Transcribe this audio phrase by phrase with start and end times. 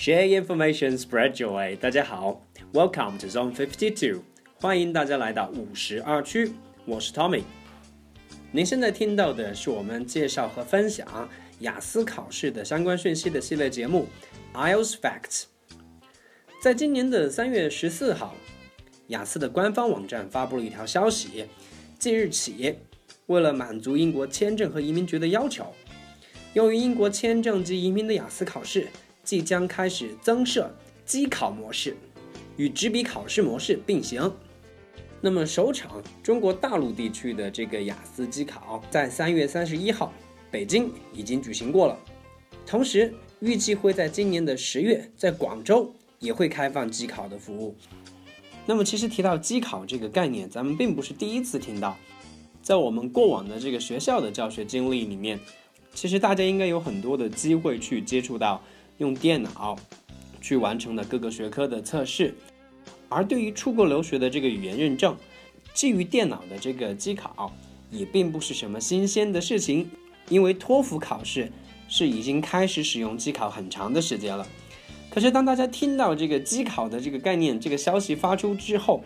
[0.00, 1.76] Share information, spread joy。
[1.76, 2.40] 大家好
[2.72, 4.22] ，Welcome to Zone Fifty Two，
[4.54, 6.52] 欢迎大家来到五十二区，
[6.86, 7.42] 我是 Tommy。
[8.50, 11.28] 您现在听到的是我们介绍和分享
[11.58, 14.06] 雅思考试的相关讯息的系列节目
[14.54, 15.42] IELTS Facts。
[16.62, 18.34] 在今年的三月十四号，
[19.08, 21.44] 雅思的官方网站发布了一条消息，
[21.98, 22.74] 即日起，
[23.26, 25.74] 为了满足英国签证和移民局的要求，
[26.54, 28.88] 用于英国签证及移民的雅思考试。
[29.30, 30.68] 即将开始增设
[31.06, 31.96] 机考模式，
[32.56, 34.28] 与纸笔考试模式并行。
[35.20, 40.12] 那么首场中国大陆地区的这个雅思机考，在三月三十一号
[40.50, 41.96] 北京已经举行过了，
[42.66, 47.76] 同时预计会在今年的十月在广州也会开放机考的服务。
[48.66, 51.96] 那么其实提到机考这个概念，咱们并不是第一次听到，
[52.64, 55.38] 在我们过往的这个学校的教学经历里面，
[55.94, 58.60] 其实大家应该有很多的机会去接触到。
[59.00, 59.78] 用电脑
[60.42, 62.34] 去完成的各个学科的测试，
[63.08, 65.16] 而对于出国留学的这个语言认证，
[65.72, 67.50] 基于电脑的这个机考
[67.90, 69.90] 也并不是什么新鲜的事情，
[70.28, 71.50] 因为托福考试
[71.88, 74.46] 是已经开始使用机考很长的时间了。
[75.08, 79.02] 可是当大家听到这个机考的这个概念、这个消息发出之后，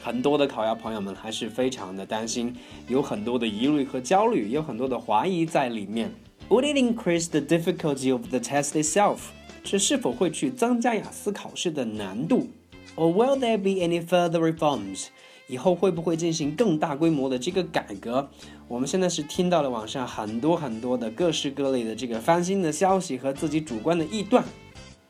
[0.00, 2.54] 很多的考研朋友们还是非常的担心，
[2.86, 6.14] 有很多的疑虑和焦虑，有很多的怀疑在里面。
[6.51, 9.17] Would it increase the difficulty of the test itself？
[9.63, 12.47] 这是否会去增加雅思考试的难度？
[12.95, 15.07] Or will there be any further reforms？
[15.49, 18.29] 以后会不会进行更大规模的这个改革？
[18.67, 24.43] 我们现在是听到了网上很多很多的各式各类的这个翻新的消息和自己主观的臆断。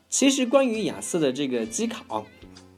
[0.08, 2.26] 其实关于雅思的这个机考，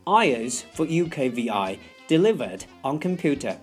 [0.05, 1.77] IELTS for UKVI
[2.08, 3.56] delivered on computer，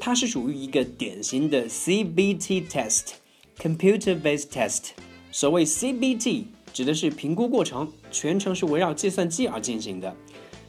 [0.00, 3.14] 它是属于一个典型的 CBT test。
[3.59, 4.89] Computer-based test，
[5.31, 10.15] 所谓 CBT 指的是评估过程全程是围绕计算机而进行的，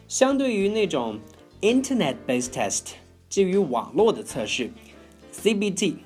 [0.09, 1.21] 相对于那种
[1.61, 2.83] Internet-based test
[3.29, 4.71] 基于网络的测试
[5.35, 5.97] ，CBT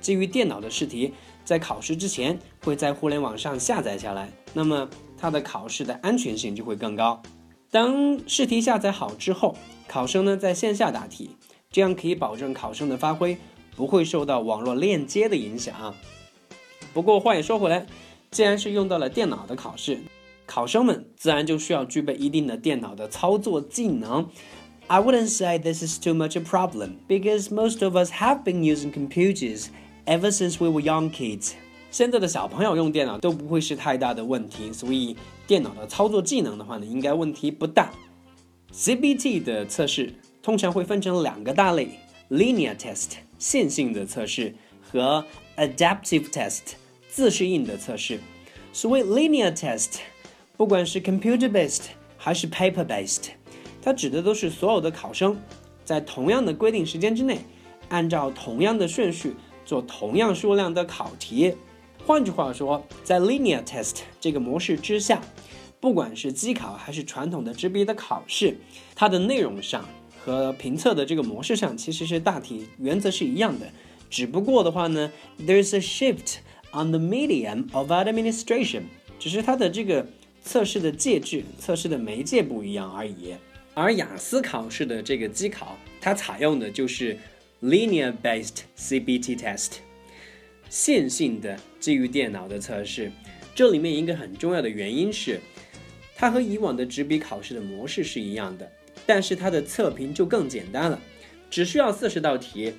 [0.00, 1.12] 基于电脑的试题，
[1.44, 7.22] 在考试之前会在互联网上下载下来，那么它的考试的安全性就会更高。
[7.70, 11.30] 当试题下载好之后，考生呢在线下答题，
[11.70, 13.38] 这样可以保证考生的发挥
[13.76, 15.94] 不会受到网络链接的影响。
[16.93, 17.85] 不过话也说回来，
[18.31, 19.99] 既然是用到了电脑的考试，
[20.45, 24.29] 考生们自然就需要具备一定的电脑的操作技能。
[24.87, 28.91] I wouldn't say this is too much a problem because most of us have been using
[28.91, 29.67] computers
[30.05, 31.51] ever since we were young kids。
[31.91, 37.91] 现在的小朋友用电脑都不会是太大的问题，所以电脑的操作技能的话呢，应该问题不大。
[38.73, 45.25] CBT 的测试通常会分成两个大类：linear test 线性的测试和
[45.57, 46.75] adaptive test。
[47.12, 48.18] 自适应的测试，
[48.72, 49.98] 所谓 linear test，
[50.56, 51.82] 不管是 computer based
[52.16, 53.24] 还是 paper based，
[53.82, 55.38] 它指的都是所有的考生
[55.84, 57.40] 在同样的规定时间之内，
[57.90, 61.54] 按照同样的顺序做同样数量的考题。
[62.06, 65.20] 换句话说，在 linear test 这个模式之下，
[65.80, 68.56] 不管是机考还是传统的纸笔的考试，
[68.94, 69.86] 它的内容上
[70.24, 73.70] 和评测的这个模式上其实是大体原则是一样的，
[74.08, 76.38] 只不过的话呢，there's a shift。
[76.72, 78.84] On the medium of administration，
[79.18, 80.06] 只是它的这个
[80.42, 83.34] 测试的介质、测试的媒介不一样而已。
[83.74, 87.16] 而雅思考试的这个机考，它采用的就是
[87.62, 89.72] linear-based CBT test，
[90.70, 93.12] 线性的基于电脑的测试。
[93.54, 95.40] 这里面一个很重要的原因是，
[96.16, 98.70] 它和以往的纸笔考试的模式是一样的，
[99.04, 100.98] 但是它的测评就更简单了，
[101.50, 102.72] 只需要四十道题。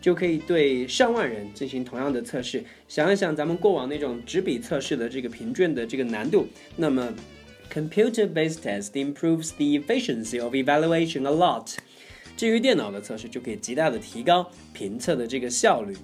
[0.00, 2.64] 就可以对上万人进行同样的测试。
[2.88, 6.46] 想一想咱们过往那种纸笔测试的这个评卷的这个难度，
[6.76, 7.12] 那么
[7.72, 11.74] computer-based test improves the efficiency of evaluation a lot。
[12.36, 15.96] 至于电脑的测试，就可以极大的提高评测的这个效率。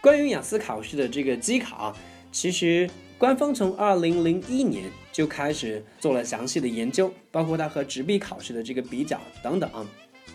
[0.00, 1.94] 关于雅思考试的这个机考，
[2.30, 2.88] 其实
[3.18, 9.68] 官方从二零零一年就开始做了详细的研究，包括它和纸笔考试的这个比较等等。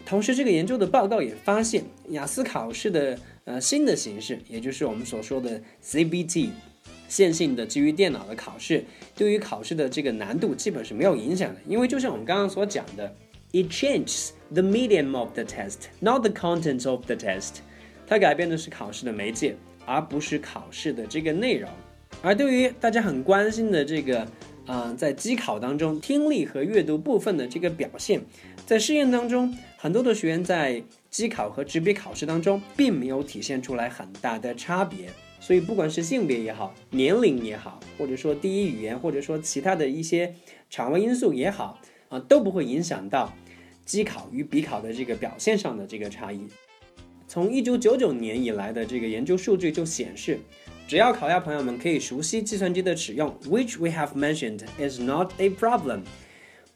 [0.05, 6.49] 同时，这个研究的报告也发现，雅思考试的呃新的形式，也就是我们所说的 CBT
[7.07, 8.83] 线性的基于电脑的考试，
[9.15, 11.59] 对于考试的这个难度基本是没有影响的。
[11.67, 13.15] 因为就像我们刚刚所讲的
[13.53, 17.55] ，it changes the medium of the test，not the contents of the test。
[18.05, 19.55] 它改变的是考试的媒介，
[19.85, 21.69] 而不是考试的这个内容。
[22.21, 24.27] 而对于大家很关心的这个。
[24.65, 28.21] 啊，在机考当中，听力和阅读部分的这个表现，
[28.65, 35.09] 在试验当中，很多的学员在机考和纸笔考试当中，并没有体现出来很大的差别。
[35.41, 40.33] 所以不管是性别也好，年龄也好，或者说第一语言，或者说其他的一些
[40.69, 43.33] 场外因素也好，啊，都不会影响到
[43.83, 46.47] 机考与笔考的这个表现上的这个差异。
[47.27, 50.39] 从一九九九年以来的这个研究数据就显示，
[50.93, 56.01] 只要考亚朋友们可以熟悉计算机的使用，which we have mentioned is not a problem。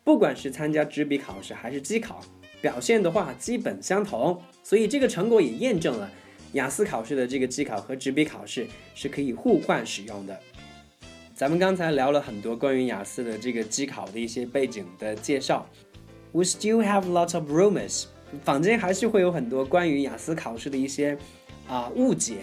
[0.04, 2.20] 不管是参加纸笔考试还是机考，
[2.60, 4.42] 表现的话基本相同。
[4.64, 6.10] 所以这个成果也验证了。
[6.54, 8.66] 雅思考试的这个机考和纸笔考试
[8.96, 10.36] 是可以互换使用的。
[11.36, 15.70] 咱们刚才聊了很多关于雅思的这个机考的一些背景的介绍。
[16.32, 18.06] We still have lots of rumors，
[18.44, 21.16] 坊间还是会有很多关于雅思考试的一些
[21.68, 22.38] 啊误解，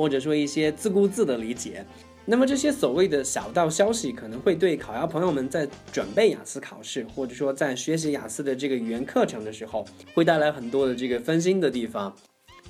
[0.00, 1.84] 或者说一些自顾自的理解。
[2.24, 12.14] 那么这些所谓的小道消息，可能会对考研朋友们在准备雅思考试，或者说在学习雅思的这个语言课程的时候，会带来很多的这个分心的地方。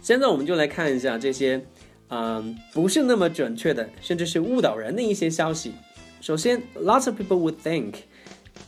[0.02, 1.64] 现在我们就来看一下这些，
[2.08, 5.72] 嗯，不是那么准确的，甚至是误导人的一些消息。
[6.20, 7.94] 首先，lots of people would think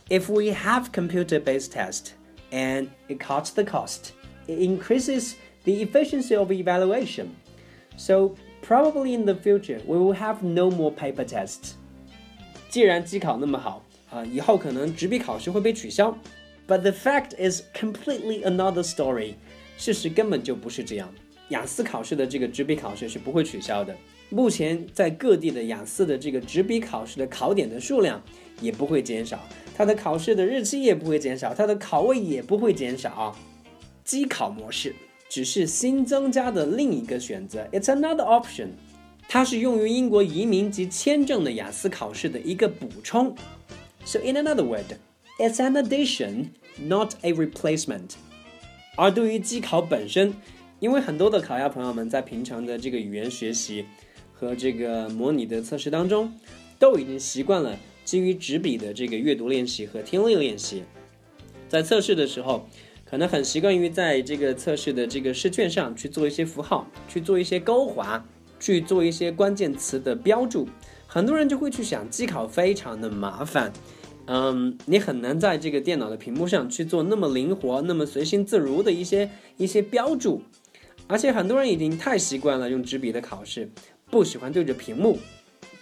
[0.09, 2.11] if we have computer-based test
[2.51, 4.11] and it cuts the cost,
[4.47, 5.33] it increases
[5.63, 7.27] the efficiency of evaluation.
[7.95, 11.73] So probably in the future we will have no more paper tests.
[12.69, 16.17] 既然机考那么好啊，以后可能纸笔考试会被取消。
[16.67, 19.35] But the fact is completely another story.
[19.77, 21.13] 事实根本就不是这样。
[21.49, 23.93] 雅思考试的这个纸笔考试是不会取消的。
[24.29, 28.19] 目前在各地的雅思的这个纸笔考试的考点的数量
[28.61, 29.39] 也不会减少，
[29.75, 33.35] 它的考试的日期也不会减少，它的考位也不会减少。
[34.03, 34.95] 机考模式
[35.33, 38.67] 只是新增加的另一个选择，It's another option。
[39.27, 43.35] 它是用于英国移民及签证的雅思考试的一个补充。
[44.05, 44.85] So in another word,
[45.39, 46.49] it's an addition,
[46.79, 48.11] not a replacement。
[48.95, 50.35] 而对于机考本身，
[50.79, 53.85] 因为很多的考鸭朋友们在平常的这个语言学习
[54.35, 56.31] 和这个模拟的测试当中，
[56.77, 57.75] 都已经习惯了
[58.05, 60.83] 基于纸笔的这个阅读练习和听力练习，
[61.67, 62.69] 在测试的时候，
[63.13, 68.25] 可能很习惯于在这个测试的这个试卷上去做一些符号，去做一些勾划，
[68.59, 70.67] 去做一些关键词的标注。
[71.05, 73.71] 很多人就会去想，机考非常的麻烦。
[74.25, 80.41] 嗯，你很难在这个电脑的屏幕上去做那么灵活、那么随心自如的一些一些标注。
[81.05, 83.69] 而且很多人已经太习惯了用纸笔的考试，
[84.09, 85.19] 不喜欢对着屏幕。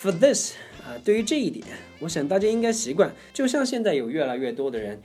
[0.02, 1.66] For this，啊，对于这一点，
[2.02, 3.16] 我想大家应该习惯。
[3.34, 5.02] 就像现在有越来越多的人，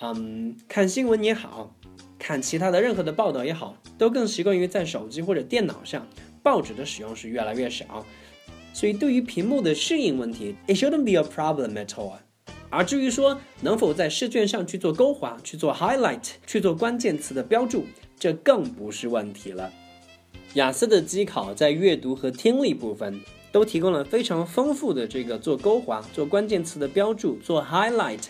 [0.00, 1.74] 嗯，看新闻也好，
[2.20, 6.06] 看其他的任何的报道也好，都更习惯于在手机或者电脑上，
[6.40, 8.06] 报纸的使用是越来越少。
[8.72, 12.12] 所以对于屏幕的适应问题，it shouldn't be a problem at all。
[12.70, 17.84] 而至于说能否在试卷上去做勾划、去做 highlight、去做关键词的标注，
[18.16, 19.72] 这更不是问题了。
[20.54, 28.22] 雅思的机考在阅读和听力部分都提供了非常丰富的这个做勾划、做关键词的标注、做 highlight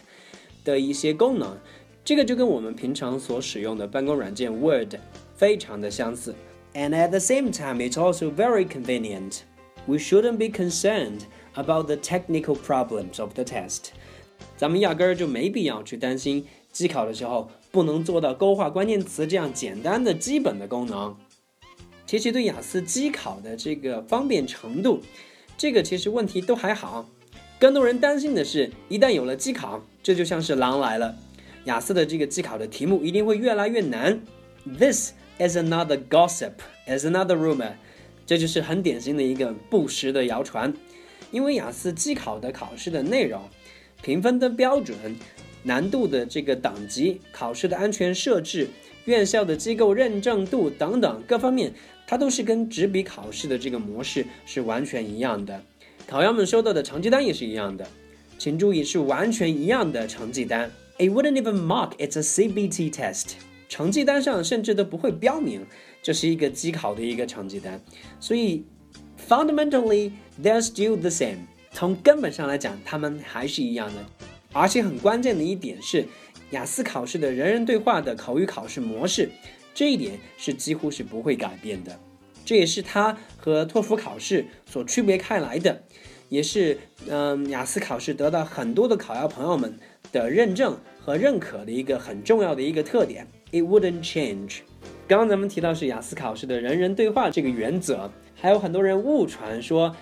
[0.69, 1.57] 的一些功能。
[2.05, 4.95] 这个就跟我们平常所使用的办公软件 Word
[5.35, 6.35] 非常的相似。
[6.75, 9.41] And at the same time, it's also very convenient.
[9.87, 11.23] We shouldn't be concerned
[11.55, 13.93] about the technical problems of the test.
[14.57, 21.17] 咱们压根儿就没必要去担心机考的时候不能做到勾画关键词这样简单的基本的功能。
[22.07, 25.01] 其实对雅思机考的这个方便程度，
[25.57, 27.07] 这个其实问题都还好。
[27.59, 31.15] 更多人担心的是，一旦有了机考，这就像是狼来了，
[31.65, 34.19] 雅思的这个机考的题目一定会越来越难。
[34.65, 36.53] This is another gossip,
[36.87, 37.73] is another rumor。
[38.25, 40.73] 这就是很典型的一个不实的谣传，
[41.31, 43.43] 因为雅思机考的考试的内容。
[44.01, 44.97] 评分的标准、
[45.65, 48.67] 难度的这个等级、考试的安全设置、
[49.05, 51.75] 院校的机构认证度等等各方面，
[52.07, 55.63] 它都是跟纸笔考试的这个模式是完全一样的。
[56.07, 57.87] 考员们收到的成绩单也是一样的，
[58.39, 60.71] 请注意是完全一样的成绩单。
[60.97, 63.33] It wouldn't even mark it's a CBT test。
[63.69, 65.67] 成绩单上甚至都不会标明
[66.03, 67.79] 这是一个机考的一个成绩单，
[68.19, 68.65] 所以
[69.29, 71.41] fundamentally they're still the same。
[71.73, 74.07] 从根本上来讲，他们还是一样的，
[74.55, 76.07] 而且很关键的一点是，
[76.53, 79.31] 雅思考试的人人对话的口语考试模式，
[79.75, 82.01] 这一点是几乎是不会改变的，
[82.47, 85.83] 这也是它和托福考试所区别开来的，
[86.29, 89.79] 也是嗯雅思考试得到很多的考研朋友们
[90.13, 93.27] 的认证和认可的一个很重要的一个特点。
[93.51, 94.59] It wouldn't change。
[95.07, 99.95] 刚刚咱们提到是雅思考试的人人对话这个原则，还有很多人误传说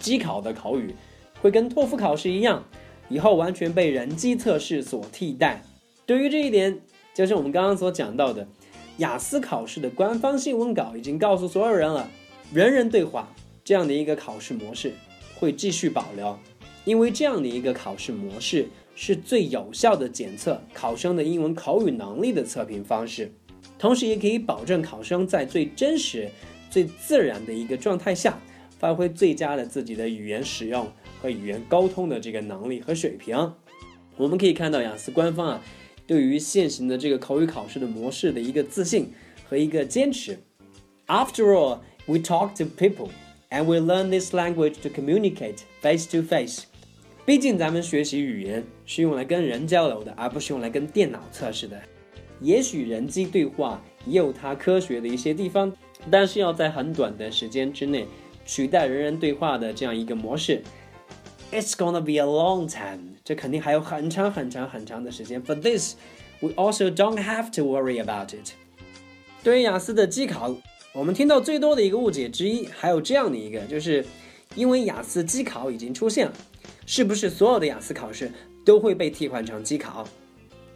[0.00, 0.94] 机考的口语。
[1.42, 2.64] 会跟托福考试一样，
[3.10, 5.62] 以后完全被人机测试所替代。
[6.06, 6.80] 对于这一点，
[7.12, 8.48] 就是我们刚刚所讲到的，
[8.96, 12.08] 雅思考试的官方新闻稿已经告诉所有人了：
[12.50, 13.28] 人人对话
[13.62, 14.94] 这样的一个考试模式
[15.44, 16.38] 会继续保留，
[16.86, 23.30] 因为这样的一个考试模式是最有效的检测考生的英文口语能力的测评方式，
[23.78, 26.30] 同时也可以保证考生在最真实、
[26.70, 28.40] 最自然的一个状态下，
[28.78, 33.52] 发挥最佳的自己的语言使用和语言沟通的这个能力和水平。
[34.16, 35.62] 我们可以看到雅思官方啊，
[36.06, 39.12] 对于现行的这个口语考试的模式的一个自信
[39.46, 40.38] 和一个坚持。
[41.06, 43.10] After all, we talk to people,
[43.50, 46.64] and we learn this language to communicate face to face.
[47.26, 51.80] 毕竟咱们学习语言是用来跟人交流的，而不是用来跟电脑测试的。
[52.40, 55.72] 也许人机对话也有它科学的一些地方，
[56.10, 58.06] 但是要在很短的时间之内
[58.44, 60.62] 取代人人对话的这样一个模式
[61.50, 63.14] ，It's gonna be a long time.
[63.24, 65.42] 这肯定还有很长很长很长的时间。
[65.42, 65.94] For this,
[66.40, 68.52] we also don't have to worry about it。
[69.42, 70.54] 对于雅思的机考，
[70.94, 74.04] 我们听到最多的一个误解之一，还有这样的一个，就是
[74.54, 76.32] 因为雅思机考已经出现了，
[76.86, 78.30] 是不是所有的雅思考试
[78.64, 80.08] 都会被替换成机考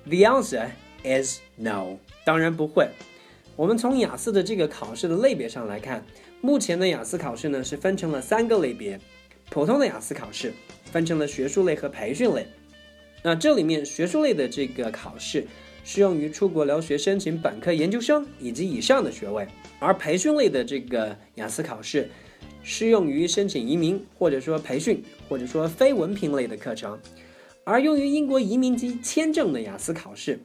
[0.05, 0.71] ？The answer
[1.05, 2.89] is no，当然不会。
[3.55, 6.05] 我们从雅思的这个考试的类别上来看，
[6.41, 9.01] 目前的雅思考试呢是分成了三个类别，
[9.51, 10.53] 普通的雅思考试。
[10.91, 12.47] 分成了学术类和培训类。
[13.23, 15.47] 那这里面学术类的这个考试
[15.91, 22.11] 适用于出国留学申请本科、研究生以及以上的学位，而培训类的这个雅思考试
[22.63, 27.01] 适用于申请移民或者说培训或者说非文凭类的课程。
[27.65, 30.39] 而用于英国移民及签证的雅思考试，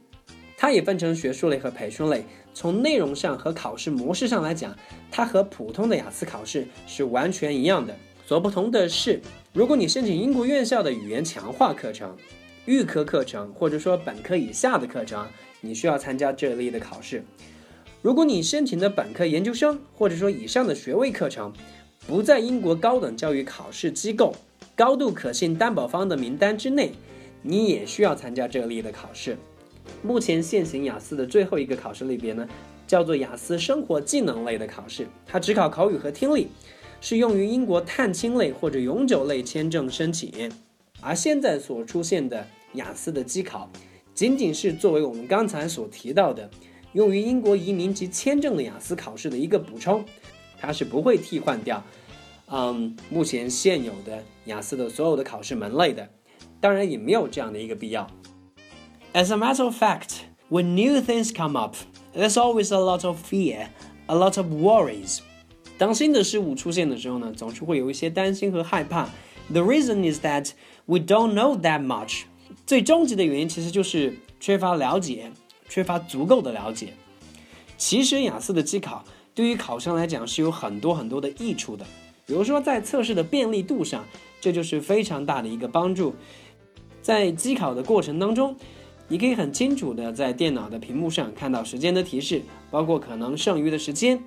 [0.55, 2.23] 它也分成学术类和培训类。
[2.53, 4.73] 从内容上和考试模式上来讲，
[5.11, 7.93] 它和普通的雅思考试是完全一样的。
[8.25, 9.19] 所不同的是。
[9.51, 12.15] 如果你申请英国院校的语言强化课程、
[12.65, 15.27] 预科课程，或者说本科以下的课程，
[15.61, 17.23] 你需要参加这类的考试。
[18.01, 21.53] 如果你申请的本科、研究生，或者说以上的学位课程，
[22.07, 24.35] 不在英国高等教育考试机构
[24.75, 26.91] 高度可信担保方的名单之内，
[27.41, 29.37] 你也需要参加这类的考试。
[30.01, 32.47] 目前现行雅思的最后一个考试类别呢，
[32.87, 36.47] 叫做雅思生活技能类的考试，它只考口语和听力。
[37.01, 40.31] 是用于英国探亲类或者永久类签证申请，
[41.03, 43.69] 而现在所出现的雅思的机考，
[44.13, 46.49] 仅仅是作为我们刚才所提到的
[46.93, 50.05] 用于英国移民及签证的雅思考试的一个补充，
[50.59, 51.83] 它是不会替换掉，
[52.47, 56.07] 嗯，目前现有的雅思的所有的考试门类的，
[56.61, 58.07] 当然也没有这样的一个必要。
[59.13, 61.75] As a matter of fact, when new things come up,
[62.15, 63.67] there's always a lot of fear,
[64.07, 65.19] a lot of worries.
[65.77, 69.09] 当新的事物出现的时候呢，总是会有一些担心和害怕。
[69.51, 70.51] The reason is that
[70.85, 72.23] we don't know that much。
[72.65, 75.31] 最终极的原因其实就是缺乏了解，
[75.67, 76.93] 缺乏足够的了解。
[77.77, 79.03] 其实雅思的机考
[79.35, 81.85] 对于考生来讲是有很多很多的益处的，
[82.25, 84.05] 比如说在测试的便利度上，
[84.39, 86.15] 这就是非常大的一个帮助。
[87.01, 88.55] 在机考的过程当中，
[89.09, 94.23] 你可以很清楚的在电脑的屏幕上看到时间的提示，包括可能剩余的时间。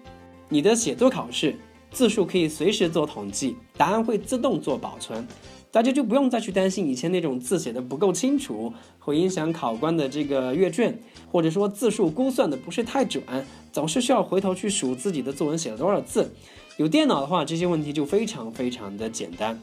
[0.48, 1.56] 你的写作考试
[1.96, 5.26] 字数可以随时做统计，答案会自动做保存，
[5.70, 11.00] 大家就不用再去担心以前那种字写的不够清楚，会影响考官的这个阅卷，
[11.32, 13.24] 或者说字数估算的不是太准，
[13.72, 16.30] 总是需要回头去数自己的作文写了多少字。
[16.76, 19.58] 有电脑的话，这些问题就非常非常的简单。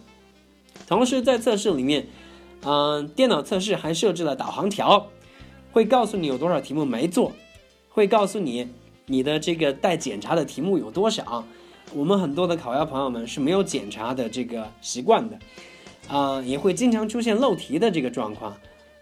[0.88, 2.08] 同时在测试里面，
[2.64, 5.06] 嗯，电脑测试还设置了导航条，
[5.72, 7.32] 会告诉你有多少题目没做，
[7.90, 8.70] 会告诉你。
[9.06, 11.46] 你的这个待检查的题目有多少？
[11.96, 15.38] 我们很多的考研朋友们是没有检查的这个习惯的，
[16.08, 18.56] 啊，也会经常出现漏题的这个状况。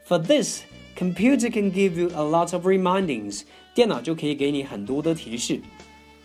[0.07, 0.61] For this,
[0.97, 3.43] computer can give you a lot of remindings，
[3.73, 5.61] 电脑就可以给你很多的提示。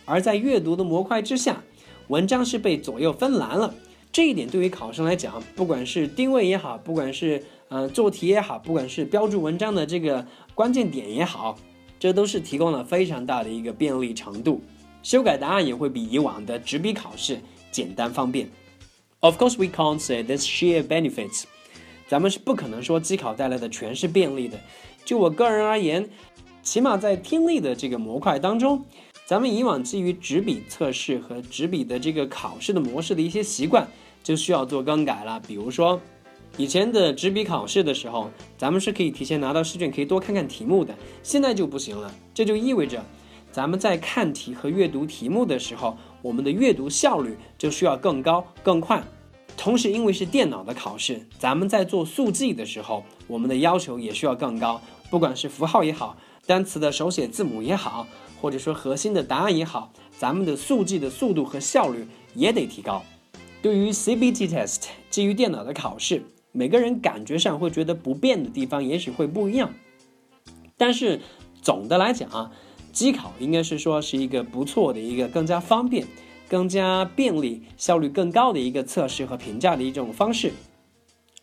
[0.05, 1.63] 而在阅读的模块之下，
[2.07, 3.73] 文章是被左右分栏了。
[4.11, 11.57] 这一点对于考生来讲，不管是定位也好，不管是呃做题也好，不管是标注文章的这个关键点也好。
[11.99, 14.61] 这都是提供了非常大的一个便利程度，
[15.07, 17.39] 修改答案也会比以往的纸笔考试
[17.71, 18.49] 简单方便。
[19.21, 21.43] Of course, we can't say this sheer benefits。
[22.09, 24.59] 咱们是不可能说机考带来的全是便利的。
[25.05, 26.09] 就我个人而言，
[26.61, 28.83] 起码在听力的这个模块当中，
[29.25, 33.87] 咱们以往基于纸笔测试和纸笔的这个考试的模式的一些习惯，
[34.21, 35.41] 就需要做更改了。
[35.47, 36.01] 比如说。
[36.57, 40.93] 以前的纸笔考试的时候，咱们是可以提前拿到试卷，可以多看看题目的。
[41.21, 43.05] 现在就不行了，这就意味着，
[43.51, 49.03] 咱们在看题和阅读题目的时候，我们的阅读效率就需要更高、更快。
[49.55, 54.79] 同时，因为是电脑的考试，咱们在做速记的时候，我们的要求也需要更高。
[55.09, 58.07] 不管是符号也好，单词的手写字母也好，
[58.39, 63.03] 或者说核心的答案也好，咱们的速记的速度和效率也得提高。
[63.61, 69.73] 对于 CBT test 基于电脑的考试，每个人感觉上会觉得不变的地方也许会不一样。
[70.77, 71.21] 但是
[71.61, 72.51] 总的来讲啊，
[72.97, 76.03] 机考应该是说是一个不错的一个更加方便、
[76.49, 80.51] 更加便利、效率更高的一个测试和评价的一种方式。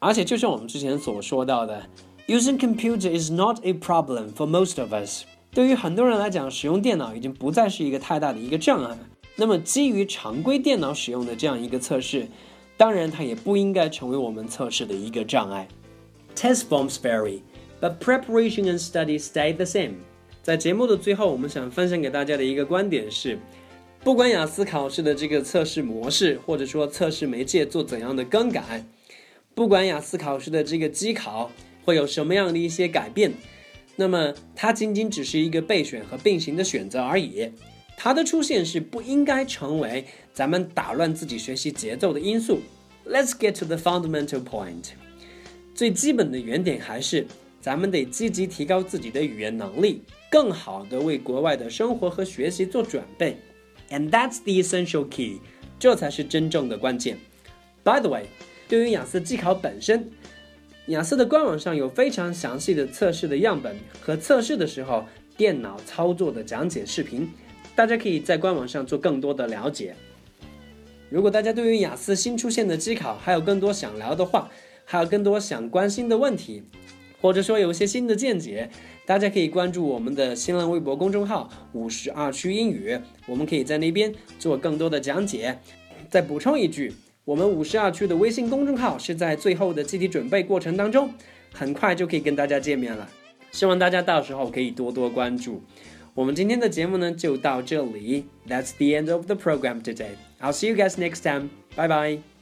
[0.00, 1.86] 而且就像我们之前所说到的
[2.26, 5.22] ，using computer is not a problem for most of us。
[5.52, 8.98] 对于很多人来讲，使用电脑已经不再是一个太大的一个障碍。
[9.36, 12.26] 那么基于常规电脑使用的这样一个测试，
[12.76, 15.68] 当然它也不应该成为我们测试的一个障碍。
[16.34, 17.42] Test forms vary,
[17.80, 19.98] but preparation and study stay the same。
[20.44, 23.38] 在节目的最后，我们想分享给大家的一个观点是，
[24.00, 28.84] 不管雅思考试的这个测试模式，或者说测试媒介做怎样的更改。
[29.54, 31.50] 不管雅思考试的这个机考
[31.82, 33.32] 会有什么样的一些改变，
[33.96, 37.50] 那么它仅仅只是一个备选和并行的选择而已。
[37.96, 42.60] 它的出现是不应该成为咱们打乱自己学习节奏的因素。
[43.06, 44.88] Let's get to the fundamental point。
[45.74, 47.26] 最基本的原点还是
[47.62, 50.02] 咱们得积极提高自己的语言能力，
[50.34, 53.36] 更好的为国外的生活和学习做准备。
[53.88, 55.38] And that's the essential key。
[55.78, 57.18] 这才是真正的关键。
[57.84, 58.26] By the way。
[58.66, 60.10] 对于雅思机考本身，
[60.86, 65.04] 雅思的官网上有非常详细的测试的样本和测试的时候
[65.36, 67.30] 电脑操作的讲解视频，
[67.76, 69.94] 大家可以在官网上做更多的了解。
[71.10, 74.50] 如果大家对于雅思新出现的机考还有更多想聊的话，
[74.84, 76.64] 还有更多想关心的问题，
[77.24, 78.68] 或者说有一些新的见解，
[79.06, 85.58] 大家可以关注我们的新浪微博公众号“五十二区英语”，我们可以在那边做更多的讲解。
[86.10, 86.92] 再补充一句。
[87.24, 91.10] 我们五十二区的微信公众号是在最后的集体准备过程当中，
[91.50, 93.08] 很快就可以跟大家见面了。
[93.50, 95.62] 希望大家到时候可以多多关注。
[96.12, 98.26] 我们今天的节目呢就到这里。
[98.46, 100.16] That's the end of the program today.
[100.42, 101.48] I'll see you guys next time.
[101.74, 102.33] Bye bye.